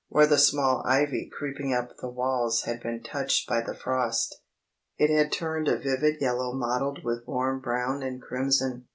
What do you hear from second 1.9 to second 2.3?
the